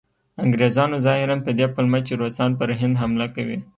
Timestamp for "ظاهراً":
1.05-1.37